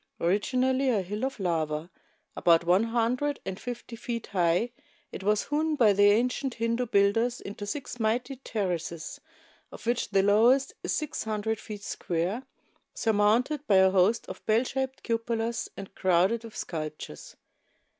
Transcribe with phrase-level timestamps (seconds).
[0.19, 1.91] Originally a hill of lava,
[2.35, 4.71] about one hundred and fifty feet high,
[5.11, 9.21] it was hewn by the ancient Hindu builders into six mighty terraces,
[9.71, 12.41] of which the lowest is six hundred feet square,
[12.95, 17.35] surmounted by a host of bell shaped cupolas and crowded wdth sculptures.